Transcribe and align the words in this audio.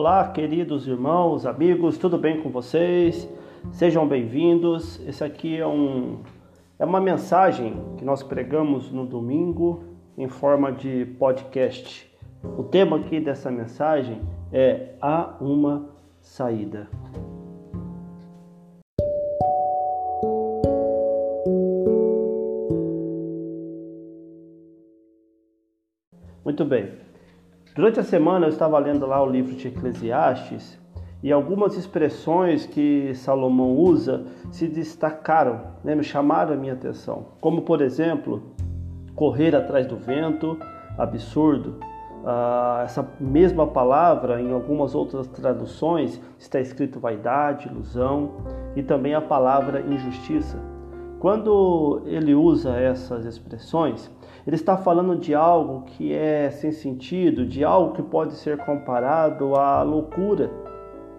Olá, 0.00 0.28
queridos 0.28 0.86
irmãos, 0.86 1.44
amigos, 1.44 1.98
tudo 1.98 2.16
bem 2.16 2.40
com 2.40 2.50
vocês? 2.50 3.28
Sejam 3.72 4.06
bem-vindos. 4.06 5.04
Esse 5.04 5.24
aqui 5.24 5.58
é 5.58 5.66
um 5.66 6.20
é 6.78 6.84
uma 6.84 7.00
mensagem 7.00 7.74
que 7.96 8.04
nós 8.04 8.22
pregamos 8.22 8.92
no 8.92 9.04
domingo 9.04 9.82
em 10.16 10.28
forma 10.28 10.70
de 10.70 11.04
podcast. 11.18 12.08
O 12.44 12.62
tema 12.62 12.98
aqui 12.98 13.18
dessa 13.18 13.50
mensagem 13.50 14.20
é 14.52 14.90
há 15.02 15.34
uma 15.40 15.90
saída. 16.20 16.88
Muito 26.44 26.64
bem. 26.64 26.97
Durante 27.78 28.00
a 28.00 28.02
semana 28.02 28.46
eu 28.46 28.50
estava 28.50 28.76
lendo 28.76 29.06
lá 29.06 29.22
o 29.22 29.30
livro 29.30 29.54
de 29.54 29.68
Eclesiastes 29.68 30.76
e 31.22 31.30
algumas 31.30 31.76
expressões 31.76 32.66
que 32.66 33.14
Salomão 33.14 33.70
usa 33.76 34.24
se 34.50 34.66
destacaram, 34.66 35.60
né, 35.84 35.94
me 35.94 36.02
chamaram 36.02 36.54
a 36.54 36.56
minha 36.56 36.72
atenção. 36.72 37.26
Como, 37.40 37.62
por 37.62 37.80
exemplo, 37.80 38.42
correr 39.14 39.54
atrás 39.54 39.86
do 39.86 39.96
vento, 39.96 40.58
absurdo. 40.98 41.78
Ah, 42.26 42.80
essa 42.84 43.08
mesma 43.20 43.64
palavra, 43.64 44.42
em 44.42 44.52
algumas 44.52 44.92
outras 44.96 45.28
traduções, 45.28 46.20
está 46.36 46.58
escrito 46.58 46.98
vaidade, 46.98 47.68
ilusão 47.68 48.38
e 48.74 48.82
também 48.82 49.14
a 49.14 49.20
palavra 49.20 49.82
injustiça. 49.82 50.58
Quando 51.20 52.02
ele 52.06 52.32
usa 52.32 52.76
essas 52.76 53.24
expressões, 53.24 54.08
ele 54.46 54.54
está 54.54 54.76
falando 54.76 55.16
de 55.16 55.34
algo 55.34 55.82
que 55.82 56.12
é 56.12 56.48
sem 56.48 56.70
sentido, 56.70 57.44
de 57.44 57.64
algo 57.64 57.92
que 57.92 58.02
pode 58.02 58.34
ser 58.34 58.58
comparado 58.58 59.56
à 59.56 59.82
loucura. 59.82 60.48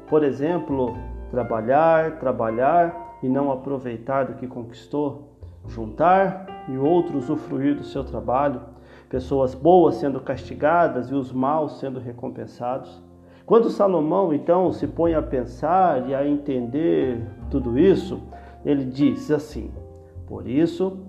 Por 0.08 0.24
exemplo, 0.24 0.96
trabalhar, 1.30 2.18
trabalhar 2.18 3.18
e 3.22 3.28
não 3.28 3.52
aproveitar 3.52 4.24
do 4.24 4.36
que 4.36 4.48
conquistou, 4.48 5.34
juntar 5.68 6.66
e 6.70 6.78
outro 6.78 7.18
usufruir 7.18 7.76
do 7.76 7.84
seu 7.84 8.06
trabalho, 8.06 8.62
pessoas 9.10 9.54
boas 9.54 9.96
sendo 9.96 10.22
castigadas 10.22 11.12
e 11.12 11.14
os 11.14 11.34
maus 11.34 11.78
sendo 11.78 12.00
recompensados. 12.00 13.04
Quando 13.46 13.70
Salomão 13.70 14.34
então 14.34 14.72
se 14.72 14.88
põe 14.88 15.14
a 15.14 15.22
pensar 15.22 16.08
e 16.08 16.16
a 16.16 16.26
entender 16.26 17.22
tudo 17.52 17.78
isso, 17.78 18.22
ele 18.64 18.86
diz 18.86 19.30
assim: 19.30 19.70
por 20.30 20.48
isso, 20.48 21.08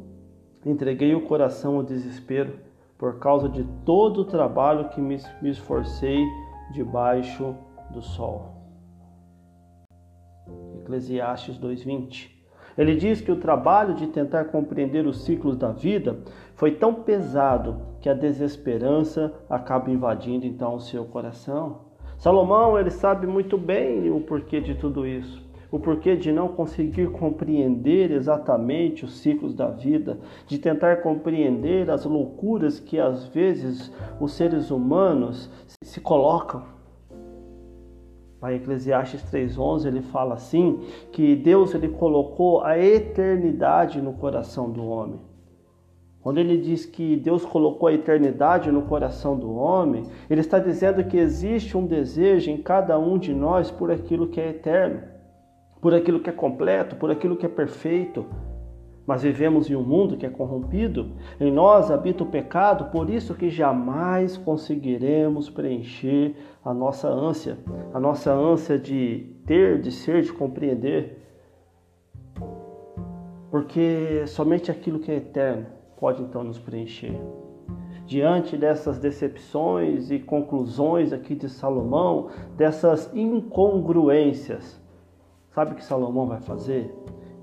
entreguei 0.65 1.15
o 1.15 1.27
coração 1.27 1.77
ao 1.77 1.83
desespero, 1.83 2.59
por 2.97 3.19
causa 3.19 3.51
de 3.51 3.65
todo 3.85 4.23
o 4.23 4.25
trabalho 4.25 4.89
que 4.89 5.01
me, 5.01 5.19
esforcei 5.43 6.25
debaixo 6.73 7.55
do 7.91 8.01
sol. 8.01 8.55
Eclesiastes 10.81 11.59
2:20. 11.59 12.31
Ele 12.79 12.97
diz 12.97 13.21
que 13.21 13.31
o 13.31 13.39
trabalho 13.39 13.95
de 13.95 14.07
tentar 14.07 14.47
compreender 14.47 15.07
os 15.07 15.23
ciclos 15.23 15.55
da 15.55 15.71
vida 15.71 16.21
foi 16.55 16.77
tão 16.77 16.95
pesado 16.95 17.83
que 18.01 18.09
a 18.09 18.15
desesperança 18.15 19.35
acaba 19.51 19.91
invadindo 19.91 20.47
então 20.47 20.77
o 20.77 20.81
seu 20.81 21.05
coração. 21.05 21.91
Salomão, 22.17 22.79
ele 22.79 22.91
sabe 22.91 23.27
muito 23.27 23.59
bem 23.59 24.11
o 24.11 24.23
porquê 24.23 24.63
de 24.63 24.75
tudo 24.77 25.07
isso 25.07 25.50
o 25.71 25.79
porquê 25.79 26.17
de 26.17 26.33
não 26.33 26.49
conseguir 26.49 27.11
compreender 27.11 28.11
exatamente 28.11 29.05
os 29.05 29.19
ciclos 29.19 29.55
da 29.55 29.69
vida, 29.69 30.19
de 30.47 30.59
tentar 30.59 30.97
compreender 30.97 31.91
as 31.91 32.05
loucuras 32.05 32.81
que 32.81 32.99
às 32.99 33.27
vezes 33.27 33.93
os 34.21 34.33
seres 34.33 34.71
humanos 34.71 35.49
se 35.83 36.01
colocam. 36.01 36.65
Em 38.43 38.57
Eclesiastes 38.57 39.23
3:11 39.31 39.87
ele 39.87 40.01
fala 40.01 40.35
assim 40.35 40.81
que 41.13 41.37
Deus 41.37 41.75
ele 41.75 41.89
colocou 41.89 42.63
a 42.63 42.79
eternidade 42.79 44.01
no 44.01 44.15
coração 44.15 44.71
do 44.71 44.85
homem. 44.85 45.21
Quando 46.23 46.39
ele 46.39 46.59
diz 46.59 46.85
que 46.85 47.17
Deus 47.17 47.47
colocou 47.47 47.89
a 47.89 47.95
eternidade 47.95 48.71
no 48.71 48.83
coração 48.83 49.39
do 49.39 49.55
homem, 49.55 50.05
ele 50.29 50.41
está 50.41 50.59
dizendo 50.59 51.05
que 51.05 51.17
existe 51.17 51.77
um 51.77 51.87
desejo 51.87 52.51
em 52.51 52.59
cada 52.59 52.99
um 52.99 53.17
de 53.17 53.33
nós 53.33 53.71
por 53.71 53.91
aquilo 53.91 54.27
que 54.27 54.41
é 54.41 54.51
eterno 54.51 55.20
por 55.81 55.95
aquilo 55.95 56.21
que 56.21 56.31
é 56.31 56.33
completo, 56.33 56.97
por 56.97 57.11
aquilo 57.11 57.37
que 57.37 57.47
é 57.47 57.49
perfeito. 57.49 58.27
Mas 59.07 59.23
vivemos 59.23 59.69
em 59.69 59.75
um 59.75 59.83
mundo 59.83 60.17
que 60.17 60.27
é 60.27 60.31
corrompido, 60.31 61.13
em 61.41 61.51
nós 61.51 61.91
habita 61.91 62.23
o 62.23 62.27
pecado, 62.27 62.93
por 62.93 63.11
isso 63.11 63.35
que 63.35 63.51
jamais 63.51 64.37
conseguiremos 64.37 65.51
preencher 65.51 66.37
a 66.65 66.73
nossa 66.73 67.09
ânsia, 67.09 67.59
a 67.93 67.99
nossa 67.99 68.33
ânsia 68.33 68.79
de 68.79 69.27
ter, 69.47 69.81
de 69.81 69.91
ser, 69.91 70.23
de 70.23 70.33
compreender. 70.33 71.19
Porque 73.51 74.25
somente 74.27 74.71
aquilo 74.71 75.01
que 75.01 75.11
é 75.11 75.17
eterno 75.17 75.67
pode 75.99 76.23
então 76.23 76.45
nos 76.45 76.59
preencher. 76.59 77.19
Diante 78.07 78.57
dessas 78.57 78.99
decepções 78.99 80.11
e 80.11 80.19
conclusões 80.19 81.13
aqui 81.13 81.35
de 81.35 81.49
Salomão, 81.49 82.29
dessas 82.57 83.13
incongruências, 83.15 84.80
Sabe 85.51 85.73
o 85.73 85.75
que 85.75 85.85
Salomão 85.85 86.27
vai 86.27 86.41
fazer? 86.41 86.95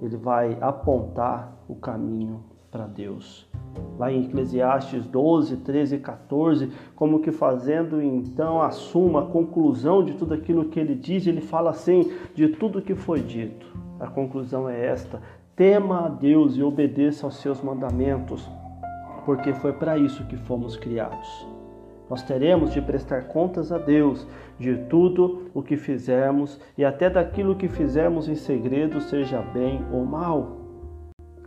Ele 0.01 0.15
vai 0.15 0.57
apontar 0.61 1.53
o 1.67 1.75
caminho 1.75 2.43
para 2.71 2.87
Deus. 2.87 3.47
Lá 3.97 4.11
em 4.11 4.25
Eclesiastes 4.25 5.05
12, 5.05 5.57
13 5.57 5.95
e 5.95 5.99
14, 5.99 6.71
como 6.95 7.19
que 7.19 7.31
fazendo 7.31 8.01
então 8.01 8.61
a 8.61 8.71
suma, 8.71 9.21
a 9.21 9.25
conclusão 9.25 10.03
de 10.03 10.13
tudo 10.13 10.33
aquilo 10.33 10.65
que 10.65 10.79
ele 10.79 10.95
diz, 10.95 11.27
ele 11.27 11.41
fala 11.41 11.71
assim: 11.71 12.11
de 12.33 12.47
tudo 12.47 12.81
que 12.81 12.95
foi 12.95 13.21
dito. 13.21 13.67
A 13.99 14.07
conclusão 14.07 14.69
é 14.69 14.85
esta: 14.85 15.21
tema 15.55 16.05
a 16.05 16.09
Deus 16.09 16.55
e 16.55 16.63
obedeça 16.63 17.25
aos 17.25 17.37
seus 17.37 17.61
mandamentos, 17.61 18.47
porque 19.25 19.53
foi 19.53 19.73
para 19.73 19.97
isso 19.97 20.25
que 20.27 20.37
fomos 20.37 20.77
criados. 20.77 21.56
Nós 22.09 22.23
teremos 22.23 22.71
de 22.71 22.81
prestar 22.81 23.27
contas 23.27 23.71
a 23.71 23.77
Deus 23.77 24.27
de 24.57 24.75
tudo 24.89 25.49
o 25.53 25.61
que 25.61 25.75
fizermos 25.75 26.59
e 26.77 26.85
até 26.85 27.09
daquilo 27.09 27.55
que 27.55 27.67
fizermos 27.67 28.27
em 28.29 28.35
segredo, 28.35 29.01
seja 29.01 29.41
bem 29.41 29.81
ou 29.91 30.05
mal. 30.05 30.67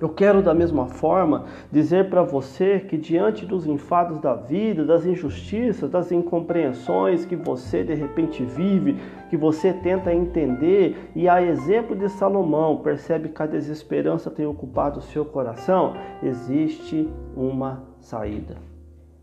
Eu 0.00 0.09
quero, 0.09 0.41
da 0.43 0.54
mesma 0.54 0.87
forma, 0.87 1.44
dizer 1.71 2.09
para 2.09 2.22
você 2.22 2.81
que, 2.81 2.97
diante 2.97 3.44
dos 3.44 3.66
enfados 3.66 4.19
da 4.19 4.34
vida, 4.34 4.82
das 4.82 5.04
injustiças, 5.04 5.91
das 5.91 6.10
incompreensões 6.10 7.27
que 7.27 7.37
você 7.37 7.84
de 7.84 7.92
repente 7.92 8.42
vive, 8.42 8.97
que 9.28 9.37
você 9.37 9.75
tenta 9.75 10.15
entender, 10.15 11.10
e 11.15 11.28
a 11.28 11.42
exemplo 11.42 11.94
de 11.94 12.09
Salomão, 12.09 12.78
percebe 12.78 13.28
que 13.28 13.42
a 13.42 13.47
desesperança 13.47 14.31
tem 14.31 14.47
ocupado 14.47 15.00
o 15.00 15.03
seu 15.03 15.22
coração, 15.22 15.92
existe 16.22 17.06
uma 17.37 17.82
saída. 18.00 18.70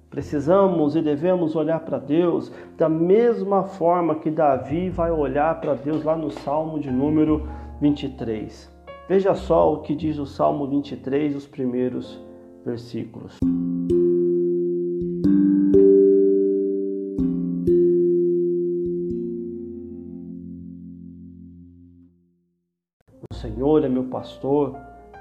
Precisamos 0.09 0.95
e 0.95 1.01
devemos 1.01 1.55
olhar 1.55 1.81
para 1.81 1.99
Deus 1.99 2.51
da 2.77 2.87
mesma 2.87 3.63
forma 3.63 4.15
que 4.15 4.31
Davi 4.31 4.89
vai 4.89 5.11
olhar 5.11 5.59
para 5.59 5.73
Deus 5.73 6.03
lá 6.03 6.15
no 6.15 6.31
Salmo 6.31 6.79
de 6.79 6.89
número 6.89 7.47
23. 7.81 8.71
Veja 9.09 9.35
só 9.35 9.73
o 9.73 9.81
que 9.81 9.95
diz 9.95 10.17
o 10.17 10.25
Salmo 10.25 10.67
23, 10.67 11.35
os 11.35 11.45
primeiros 11.45 12.21
versículos. 12.65 13.37
O 23.29 23.35
Senhor 23.35 23.83
é 23.83 23.89
meu 23.89 24.05
pastor, 24.05 24.75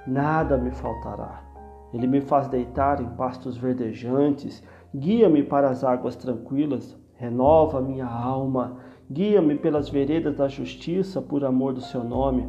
nada 0.06 0.56
me 0.56 0.70
faltará. 0.70 1.46
Ele 1.92 2.06
me 2.06 2.20
faz 2.20 2.48
deitar 2.48 3.00
em 3.00 3.08
pastos 3.10 3.56
verdejantes 3.56 4.62
Guia-me 4.98 5.42
para 5.42 5.68
as 5.68 5.84
águas 5.84 6.16
tranquilas, 6.16 6.96
renova 7.16 7.82
minha 7.82 8.06
alma, 8.06 8.78
guia-me 9.12 9.54
pelas 9.54 9.90
veredas 9.90 10.34
da 10.34 10.48
justiça 10.48 11.20
por 11.20 11.44
amor 11.44 11.74
do 11.74 11.82
seu 11.82 12.02
nome. 12.02 12.48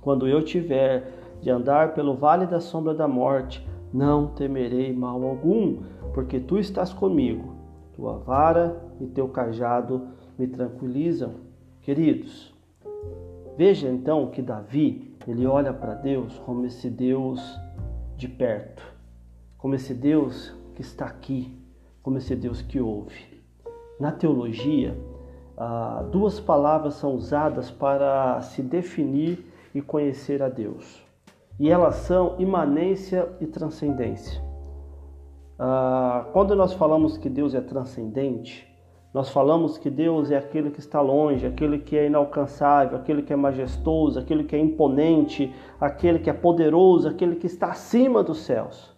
Quando 0.00 0.28
eu 0.28 0.40
tiver 0.44 1.10
de 1.40 1.50
andar 1.50 1.92
pelo 1.92 2.14
vale 2.14 2.46
da 2.46 2.60
sombra 2.60 2.94
da 2.94 3.08
morte, 3.08 3.68
não 3.92 4.28
temerei 4.28 4.92
mal 4.92 5.20
algum, 5.24 5.82
porque 6.12 6.38
tu 6.38 6.60
estás 6.60 6.92
comigo. 6.92 7.56
Tua 7.92 8.18
vara 8.18 8.80
e 9.00 9.06
teu 9.08 9.26
cajado 9.26 10.06
me 10.38 10.46
tranquilizam. 10.46 11.32
Queridos, 11.80 12.54
veja 13.56 13.88
então 13.88 14.30
que 14.30 14.40
Davi, 14.40 15.16
ele 15.26 15.44
olha 15.44 15.72
para 15.72 15.94
Deus 15.94 16.38
como 16.46 16.64
esse 16.66 16.88
Deus 16.88 17.42
de 18.16 18.28
perto, 18.28 18.80
como 19.58 19.74
esse 19.74 19.92
Deus 19.92 20.54
que 20.76 20.80
está 20.80 21.06
aqui, 21.06 21.63
como 22.04 22.18
esse 22.18 22.36
Deus 22.36 22.62
que 22.62 22.80
ouve. 22.80 23.42
Na 23.98 24.12
teologia, 24.12 24.96
ah, 25.56 26.04
duas 26.12 26.38
palavras 26.38 26.94
são 26.94 27.14
usadas 27.16 27.70
para 27.70 28.40
se 28.42 28.62
definir 28.62 29.44
e 29.74 29.82
conhecer 29.82 30.40
a 30.42 30.48
Deus. 30.48 31.02
E 31.58 31.70
elas 31.70 31.96
são 31.96 32.36
imanência 32.38 33.28
e 33.40 33.46
transcendência. 33.46 34.40
Ah, 35.58 36.26
quando 36.32 36.54
nós 36.54 36.74
falamos 36.74 37.16
que 37.16 37.28
Deus 37.30 37.54
é 37.54 37.60
transcendente, 37.60 38.72
Nós 39.14 39.30
falamos 39.30 39.78
que 39.78 39.88
Deus 39.88 40.32
é 40.32 40.36
aquele 40.36 40.72
que 40.72 40.80
está 40.80 41.00
longe, 41.00 41.46
aquele 41.46 41.78
que 41.78 41.96
é 41.96 42.06
inalcançável, 42.06 42.98
aquele 42.98 43.22
que 43.22 43.32
é 43.32 43.36
majestoso, 43.36 44.18
aquele 44.18 44.42
que 44.42 44.56
é 44.56 44.58
imponente, 44.58 45.54
aquele 45.80 46.18
que 46.18 46.28
é 46.28 46.32
poderoso, 46.32 47.08
aquele 47.08 47.36
que 47.36 47.46
está 47.46 47.68
acima 47.68 48.24
dos 48.24 48.38
céus. 48.38 48.92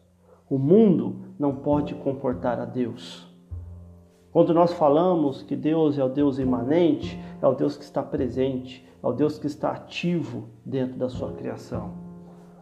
O 0.48 0.58
mundo 0.58 1.16
não 1.37 1.56
pode 1.56 1.93
comportar 1.96 2.60
a 2.60 2.64
Deus. 2.64 3.26
Quando 4.31 4.54
nós 4.54 4.72
falamos 4.72 5.43
que 5.43 5.56
Deus 5.56 5.98
é 5.98 6.04
o 6.04 6.08
Deus 6.08 6.38
imanente, 6.38 7.19
é 7.43 7.46
o 7.48 7.54
Deus 7.54 7.76
que 7.76 7.82
está 7.82 8.00
presente, 8.00 8.87
é 9.02 9.06
o 9.06 9.12
Deus 9.12 9.40
que 9.40 9.48
está 9.48 9.72
ativo 9.72 10.48
dentro 10.64 10.96
da 10.96 11.08
sua 11.08 11.32
criação. 11.32 11.94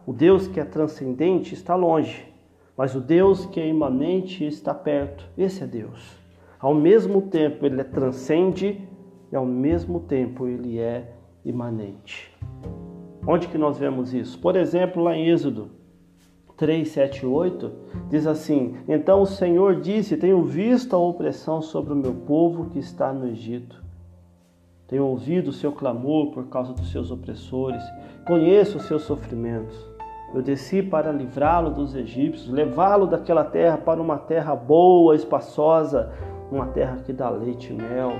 O 0.03 0.11
Deus 0.11 0.47
que 0.47 0.59
é 0.59 0.65
transcendente 0.65 1.53
está 1.53 1.75
longe, 1.75 2.25
mas 2.75 2.95
o 2.95 2.99
Deus 2.99 3.45
que 3.45 3.59
é 3.59 3.67
imanente 3.67 4.43
está 4.43 4.73
perto. 4.73 5.29
Esse 5.37 5.63
é 5.63 5.67
Deus. 5.67 6.17
Ao 6.59 6.73
mesmo 6.73 7.21
tempo 7.21 7.67
ele 7.67 7.81
é 7.81 7.83
transcende 7.83 8.81
e 9.31 9.35
ao 9.35 9.45
mesmo 9.45 9.99
tempo 9.99 10.47
ele 10.47 10.79
é 10.79 11.13
imanente. 11.43 12.35
Onde 13.27 13.47
que 13.47 13.59
nós 13.59 13.77
vemos 13.77 14.11
isso? 14.11 14.39
Por 14.39 14.55
exemplo, 14.55 15.03
lá 15.03 15.15
em 15.15 15.29
Êxodo 15.29 15.84
3, 16.57 16.87
7 16.87 17.25
8, 17.25 17.71
diz 18.09 18.25
assim: 18.25 18.75
Então 18.87 19.21
o 19.21 19.25
Senhor 19.25 19.81
disse: 19.81 20.17
Tenho 20.17 20.43
visto 20.43 20.95
a 20.95 20.99
opressão 20.99 21.61
sobre 21.61 21.93
o 21.93 21.97
meu 21.97 22.13
povo 22.13 22.69
que 22.69 22.79
está 22.79 23.11
no 23.11 23.27
Egito. 23.27 23.83
Tenho 24.87 25.05
ouvido 25.05 25.49
o 25.49 25.53
seu 25.53 25.71
clamor 25.71 26.31
por 26.31 26.47
causa 26.47 26.71
dos 26.71 26.91
seus 26.91 27.11
opressores. 27.11 27.83
Conheço 28.25 28.77
os 28.77 28.83
seus 28.83 29.01
sofrimentos. 29.03 29.75
Eu 30.33 30.41
desci 30.41 30.83
para 30.83 31.11
livrá-lo 31.11 31.71
dos 31.71 31.95
egípcios, 31.95 32.49
levá-lo 32.49 33.07
daquela 33.07 33.43
terra 33.43 33.77
para 33.77 34.01
uma 34.01 34.17
terra 34.17 34.55
boa, 34.55 35.15
espaçosa, 35.15 36.11
uma 36.51 36.67
terra 36.67 36.97
que 36.97 37.13
dá 37.13 37.29
leite 37.29 37.71
e 37.71 37.75
mel, 37.75 38.13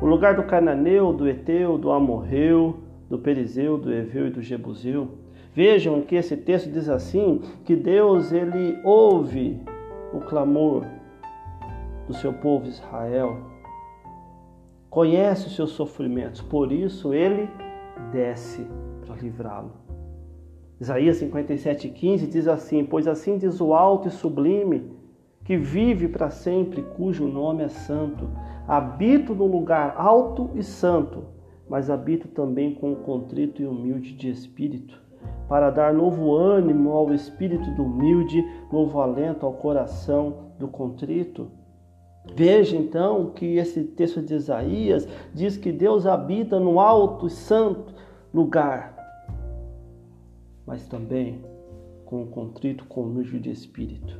o 0.00 0.06
lugar 0.06 0.36
do 0.36 0.42
cananeu, 0.42 1.12
do 1.12 1.28
eteu, 1.28 1.78
do 1.78 1.90
amorreu, 1.90 2.80
do 3.08 3.18
perizeu, 3.18 3.78
do 3.78 3.92
eveu 3.92 4.26
e 4.26 4.30
do 4.30 4.42
jebuseu. 4.42 5.08
Vejam 5.54 6.00
que 6.02 6.14
esse 6.16 6.36
texto 6.36 6.70
diz 6.70 6.88
assim, 6.88 7.42
que 7.64 7.76
Deus 7.76 8.32
ele 8.32 8.78
ouve 8.82 9.60
o 10.12 10.20
clamor 10.20 10.84
do 12.06 12.14
seu 12.14 12.32
povo 12.32 12.66
Israel, 12.66 13.36
conhece 14.88 15.46
os 15.46 15.56
seus 15.56 15.72
sofrimentos, 15.72 16.40
por 16.40 16.72
isso 16.72 17.12
ele 17.12 17.48
desce 18.10 18.66
para 19.04 19.16
livrá-lo. 19.16 19.72
Isaías 20.80 21.22
57,15 21.22 22.28
diz 22.28 22.48
assim: 22.48 22.84
Pois 22.84 23.06
assim 23.06 23.38
diz 23.38 23.60
o 23.60 23.72
alto 23.72 24.08
e 24.08 24.10
sublime, 24.10 24.90
que 25.44 25.56
vive 25.56 26.08
para 26.08 26.30
sempre, 26.30 26.82
cujo 26.82 27.26
nome 27.26 27.64
é 27.64 27.68
santo. 27.68 28.28
Habito 28.66 29.34
no 29.34 29.46
lugar 29.46 29.94
alto 29.96 30.50
e 30.54 30.62
santo, 30.62 31.24
mas 31.68 31.90
habito 31.90 32.28
também 32.28 32.74
com 32.74 32.92
o 32.92 32.96
contrito 32.96 33.62
e 33.62 33.66
humilde 33.66 34.12
de 34.12 34.30
espírito, 34.30 35.01
para 35.52 35.68
dar 35.68 35.92
novo 35.92 36.34
ânimo 36.34 36.92
ao 36.92 37.12
espírito 37.12 37.70
do 37.72 37.82
humilde, 37.82 38.42
novo 38.72 39.02
alento 39.02 39.44
ao 39.44 39.52
coração 39.52 40.46
do 40.58 40.66
contrito. 40.66 41.50
Veja 42.34 42.74
então 42.74 43.32
que 43.32 43.58
esse 43.58 43.84
texto 43.84 44.22
de 44.22 44.32
Isaías 44.32 45.06
diz 45.34 45.58
que 45.58 45.70
Deus 45.70 46.06
habita 46.06 46.58
no 46.58 46.80
alto 46.80 47.26
e 47.26 47.30
santo 47.30 47.92
lugar, 48.32 48.96
mas 50.66 50.88
também 50.88 51.44
com 52.06 52.22
o 52.22 52.28
contrito, 52.28 52.86
com 52.86 53.02
o 53.02 53.04
humilde 53.04 53.38
de 53.38 53.50
espírito 53.50 54.18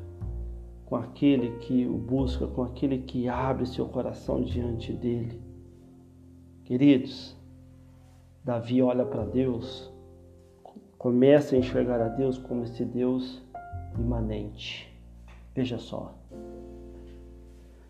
com 0.85 0.97
aquele 0.97 1.57
que 1.61 1.87
o 1.87 1.97
busca, 1.97 2.47
com 2.47 2.63
aquele 2.63 2.99
que 2.99 3.27
abre 3.27 3.65
seu 3.65 3.87
coração 3.87 4.43
diante 4.43 4.93
dele. 4.93 5.41
Queridos, 6.65 7.35
Davi 8.45 8.83
olha 8.83 9.07
para 9.07 9.25
Deus, 9.25 9.92
começa 11.03 11.57
a 11.57 11.59
enxergar 11.59 12.01
a 12.01 12.07
Deus 12.07 12.39
como 12.39 12.63
esse 12.63 12.85
Deus 12.85 13.43
imanente. 13.99 14.89
Veja 15.53 15.77
só. 15.77 16.15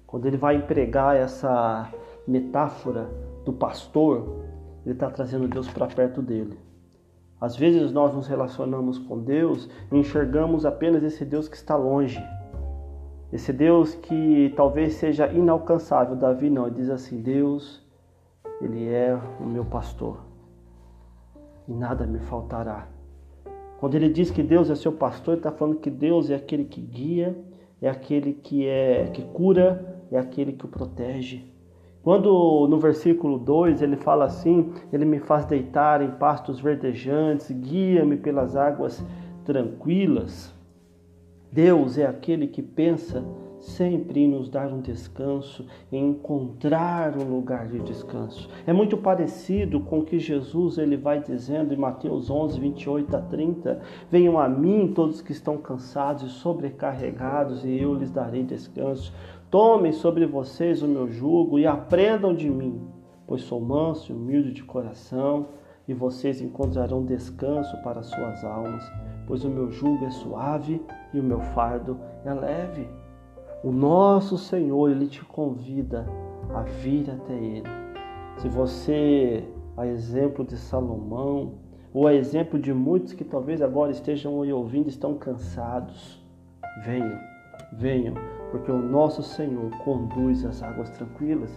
Quando 0.06 0.24
ele 0.24 0.38
vai 0.38 0.56
empregar 0.56 1.14
essa 1.14 1.92
metáfora 2.26 3.10
do 3.44 3.52
pastor, 3.52 4.46
ele 4.82 4.94
está 4.94 5.10
trazendo 5.10 5.46
Deus 5.46 5.68
para 5.68 5.86
perto 5.88 6.22
dele. 6.22 6.58
Às 7.38 7.54
vezes 7.54 7.92
nós 7.92 8.14
nos 8.14 8.26
relacionamos 8.26 8.98
com 8.98 9.18
Deus 9.18 9.68
e 9.90 9.98
enxergamos 9.98 10.64
apenas 10.64 11.02
esse 11.02 11.22
Deus 11.22 11.48
que 11.48 11.56
está 11.56 11.76
longe. 11.76 12.18
Esse 13.30 13.52
Deus 13.52 13.94
que 13.94 14.54
talvez 14.56 14.94
seja 14.94 15.30
inalcançável. 15.30 16.16
Davi 16.16 16.48
não, 16.48 16.66
ele 16.66 16.76
diz 16.76 16.88
assim: 16.88 17.20
Deus, 17.20 17.86
Ele 18.58 18.88
é 18.88 19.14
o 19.38 19.44
meu 19.44 19.66
pastor 19.66 20.32
e 21.68 21.72
nada 21.72 22.06
me 22.06 22.18
faltará. 22.20 22.91
Quando 23.82 23.96
ele 23.96 24.08
diz 24.08 24.30
que 24.30 24.44
Deus 24.44 24.70
é 24.70 24.76
seu 24.76 24.92
pastor, 24.92 25.34
ele 25.34 25.40
está 25.40 25.50
falando 25.50 25.80
que 25.80 25.90
Deus 25.90 26.30
é 26.30 26.36
aquele 26.36 26.62
que 26.62 26.80
guia, 26.80 27.36
é 27.80 27.88
aquele 27.88 28.32
que 28.32 28.64
é 28.64 29.10
que 29.12 29.22
cura, 29.22 29.98
é 30.08 30.16
aquele 30.16 30.52
que 30.52 30.64
o 30.64 30.68
protege. 30.68 31.44
Quando 32.00 32.68
no 32.70 32.78
versículo 32.78 33.36
2 33.40 33.82
ele 33.82 33.96
fala 33.96 34.26
assim: 34.26 34.72
Ele 34.92 35.04
me 35.04 35.18
faz 35.18 35.46
deitar 35.46 36.00
em 36.00 36.12
pastos 36.12 36.60
verdejantes, 36.60 37.50
guia-me 37.50 38.16
pelas 38.16 38.54
águas 38.54 39.04
tranquilas. 39.44 40.54
Deus 41.50 41.98
é 41.98 42.06
aquele 42.06 42.46
que 42.46 42.62
pensa 42.62 43.24
sempre 43.62 44.20
em 44.20 44.28
nos 44.28 44.48
dar 44.48 44.72
um 44.72 44.80
descanso, 44.80 45.66
em 45.90 46.10
encontrar 46.10 47.16
um 47.16 47.24
lugar 47.24 47.68
de 47.68 47.78
descanso. 47.80 48.48
É 48.66 48.72
muito 48.72 48.96
parecido 48.96 49.80
com 49.80 50.00
o 50.00 50.04
que 50.04 50.18
Jesus 50.18 50.78
ele 50.78 50.96
vai 50.96 51.20
dizendo 51.20 51.72
em 51.72 51.76
Mateus 51.76 52.28
11, 52.28 52.58
28 52.58 53.16
a 53.16 53.20
30: 53.20 53.80
Venham 54.10 54.38
a 54.38 54.48
mim 54.48 54.92
todos 54.94 55.20
que 55.20 55.32
estão 55.32 55.56
cansados 55.56 56.24
e 56.24 56.28
sobrecarregados, 56.28 57.64
e 57.64 57.78
eu 57.78 57.94
lhes 57.94 58.10
darei 58.10 58.42
descanso. 58.42 59.12
Tomem 59.50 59.92
sobre 59.92 60.26
vocês 60.26 60.82
o 60.82 60.88
meu 60.88 61.08
jugo 61.08 61.58
e 61.58 61.66
aprendam 61.66 62.34
de 62.34 62.50
mim, 62.50 62.80
pois 63.26 63.42
sou 63.42 63.60
manso 63.60 64.10
e 64.10 64.14
humilde 64.14 64.52
de 64.52 64.64
coração, 64.64 65.46
e 65.86 65.94
vocês 65.94 66.40
encontrarão 66.40 67.04
descanso 67.04 67.76
para 67.82 68.02
suas 68.02 68.44
almas, 68.44 68.84
pois 69.26 69.44
o 69.44 69.50
meu 69.50 69.70
jugo 69.70 70.04
é 70.04 70.10
suave 70.10 70.80
e 71.12 71.20
o 71.20 71.22
meu 71.22 71.40
fardo 71.40 71.98
é 72.24 72.32
leve. 72.32 73.01
O 73.64 73.70
nosso 73.70 74.36
Senhor, 74.36 74.90
Ele 74.90 75.06
te 75.06 75.24
convida 75.24 76.04
a 76.52 76.62
vir 76.62 77.08
até 77.08 77.32
Ele. 77.32 77.68
Se 78.38 78.48
você, 78.48 79.44
a 79.76 79.86
exemplo 79.86 80.44
de 80.44 80.56
Salomão, 80.56 81.54
ou 81.94 82.08
a 82.08 82.14
exemplo 82.14 82.58
de 82.58 82.74
muitos 82.74 83.12
que 83.12 83.22
talvez 83.22 83.62
agora 83.62 83.92
estejam 83.92 84.34
ouvindo, 84.34 84.88
estão 84.88 85.14
cansados, 85.14 86.20
venham, 86.84 87.16
venham, 87.72 88.14
porque 88.50 88.72
o 88.72 88.82
nosso 88.82 89.22
Senhor 89.22 89.70
conduz 89.84 90.44
as 90.44 90.60
águas 90.60 90.90
tranquilas. 90.90 91.50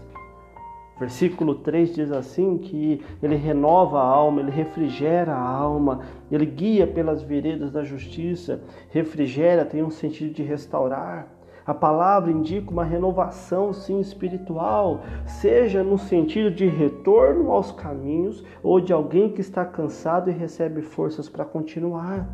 Versículo 0.99 1.55
3 1.55 1.95
diz 1.95 2.11
assim 2.11 2.59
que 2.59 3.03
ele 3.21 3.35
renova 3.35 3.99
a 3.99 4.05
alma, 4.05 4.41
ele 4.41 4.51
refrigera 4.51 5.33
a 5.33 5.49
alma, 5.49 6.01
ele 6.31 6.45
guia 6.45 6.85
pelas 6.85 7.23
veredas 7.23 7.71
da 7.71 7.83
justiça. 7.83 8.61
Refrigera 8.91 9.65
tem 9.65 9.81
um 9.83 9.89
sentido 9.89 10.33
de 10.33 10.43
restaurar. 10.43 11.34
A 11.65 11.73
palavra 11.73 12.31
indica 12.31 12.69
uma 12.69 12.83
renovação, 12.83 13.73
sim, 13.73 13.99
espiritual, 13.99 15.01
seja 15.25 15.83
no 15.83 15.97
sentido 15.97 16.51
de 16.51 16.67
retorno 16.67 17.51
aos 17.51 17.71
caminhos 17.71 18.43
ou 18.61 18.79
de 18.79 18.93
alguém 18.93 19.29
que 19.29 19.41
está 19.41 19.65
cansado 19.65 20.29
e 20.29 20.33
recebe 20.33 20.81
forças 20.81 21.27
para 21.27 21.43
continuar. 21.43 22.29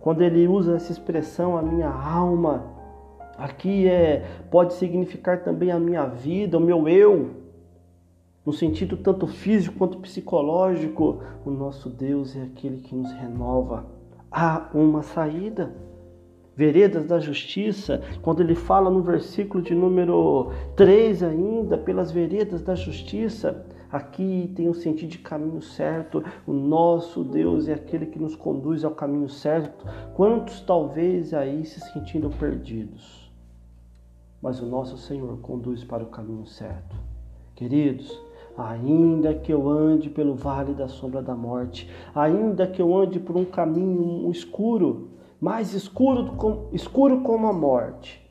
Quando 0.00 0.22
ele 0.22 0.48
usa 0.48 0.76
essa 0.76 0.90
expressão, 0.90 1.58
a 1.58 1.62
minha 1.62 1.90
alma, 1.90 2.64
aqui 3.36 3.86
é 3.86 4.24
pode 4.50 4.72
significar 4.74 5.42
também 5.42 5.70
a 5.70 5.78
minha 5.78 6.06
vida, 6.06 6.56
o 6.56 6.60
meu 6.60 6.88
eu 6.88 7.40
no 8.44 8.52
sentido 8.52 8.96
tanto 8.96 9.26
físico 9.26 9.76
quanto 9.78 9.98
psicológico, 9.98 11.22
o 11.44 11.50
nosso 11.50 11.90
Deus 11.90 12.34
é 12.34 12.42
aquele 12.42 12.78
que 12.78 12.94
nos 12.94 13.12
renova. 13.12 13.84
Há 14.30 14.68
uma 14.72 15.02
saída. 15.02 15.72
Veredas 16.56 17.06
da 17.06 17.18
justiça, 17.18 18.02
quando 18.22 18.40
ele 18.40 18.54
fala 18.54 18.90
no 18.90 19.02
versículo 19.02 19.62
de 19.62 19.74
número 19.74 20.50
3 20.76 21.22
ainda, 21.22 21.78
pelas 21.78 22.10
veredas 22.10 22.60
da 22.60 22.74
justiça, 22.74 23.64
aqui 23.90 24.52
tem 24.54 24.66
o 24.66 24.70
um 24.70 24.74
sentido 24.74 25.10
de 25.10 25.18
caminho 25.18 25.62
certo. 25.62 26.22
O 26.46 26.52
nosso 26.52 27.24
Deus 27.24 27.68
é 27.68 27.74
aquele 27.74 28.06
que 28.06 28.18
nos 28.18 28.36
conduz 28.36 28.84
ao 28.84 28.90
caminho 28.90 29.28
certo. 29.28 29.86
Quantos 30.14 30.60
talvez 30.60 31.32
aí 31.32 31.64
se 31.64 31.80
sentindo 31.92 32.28
perdidos? 32.30 33.30
Mas 34.42 34.60
o 34.60 34.66
nosso 34.66 34.98
Senhor 34.98 35.38
conduz 35.38 35.84
para 35.84 36.02
o 36.02 36.08
caminho 36.08 36.46
certo. 36.46 36.96
Queridos, 37.54 38.20
Ainda 38.56 39.32
que 39.32 39.52
eu 39.52 39.68
ande 39.68 40.10
pelo 40.10 40.34
vale 40.34 40.74
da 40.74 40.88
sombra 40.88 41.22
da 41.22 41.34
morte, 41.34 41.88
ainda 42.14 42.66
que 42.66 42.82
eu 42.82 42.94
ande 42.94 43.18
por 43.18 43.36
um 43.36 43.44
caminho 43.44 44.30
escuro, 44.30 45.08
mais 45.40 45.72
escuro, 45.72 46.68
escuro 46.72 47.22
como 47.22 47.46
a 47.46 47.52
morte, 47.52 48.28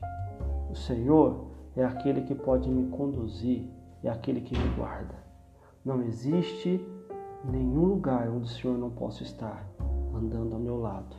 o 0.70 0.76
Senhor 0.76 1.46
é 1.76 1.84
aquele 1.84 2.22
que 2.22 2.34
pode 2.34 2.70
me 2.70 2.88
conduzir 2.88 3.68
é 4.02 4.08
aquele 4.08 4.40
que 4.40 4.56
me 4.56 4.68
guarda. 4.76 5.14
Não 5.84 6.02
existe 6.02 6.80
nenhum 7.44 7.84
lugar 7.84 8.30
onde 8.30 8.44
o 8.44 8.48
Senhor 8.48 8.78
não 8.78 8.90
possa 8.90 9.22
estar 9.22 9.66
andando 10.14 10.54
ao 10.54 10.60
meu 10.60 10.78
lado. 10.78 11.16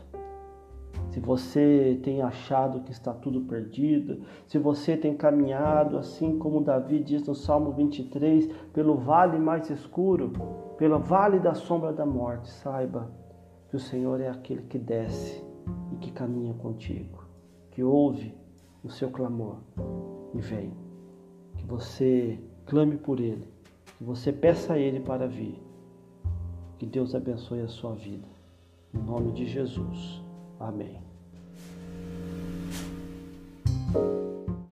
Se 1.10 1.20
você 1.20 2.00
tem 2.04 2.22
achado 2.22 2.82
que 2.82 2.92
está 2.92 3.14
tudo 3.14 3.42
perdido, 3.42 4.24
se 4.48 4.58
você 4.58 4.96
tem 4.96 5.16
caminhado, 5.16 5.98
assim 5.98 6.40
como 6.40 6.64
Davi 6.64 7.00
diz 7.00 7.26
no 7.28 7.36
Salmo 7.36 7.72
23, 7.72 8.48
pelo 8.74 8.96
vale 8.96 9.38
mais 9.38 9.70
escuro, 9.70 10.32
pelo 10.78 11.00
vale 11.00 11.40
da 11.40 11.54
sombra 11.54 11.92
da 11.92 12.06
morte, 12.06 12.50
saiba 12.50 13.12
que 13.70 13.76
o 13.76 13.80
Senhor 13.80 14.22
é 14.22 14.30
aquele 14.30 14.64
que 14.64 14.80
desce 14.80 15.51
que 16.02 16.12
caminha 16.12 16.54
contigo, 16.56 17.24
que 17.72 17.84
ouve 17.84 18.36
o 18.84 18.90
seu 18.90 19.10
clamor 19.10 19.58
e 20.34 20.42
vem. 20.42 20.74
Que 21.58 21.66
você 21.66 22.40
clame 22.66 22.98
por 22.98 23.20
Ele, 23.20 23.48
que 23.98 24.04
você 24.04 24.34
peça 24.34 24.74
a 24.74 24.78
Ele 24.78 25.00
para 25.00 25.28
vir. 25.28 25.62
Que 26.78 26.86
Deus 26.86 27.14
abençoe 27.14 27.62
a 27.62 27.68
sua 27.68 27.94
vida. 27.94 28.28
Em 28.94 28.98
nome 28.98 29.32
de 29.32 29.46
Jesus. 29.46 30.22
Amém. 30.60 31.11